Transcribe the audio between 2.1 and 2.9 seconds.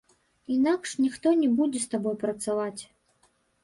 працаваць.